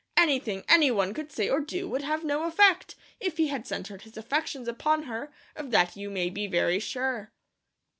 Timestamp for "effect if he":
2.45-3.49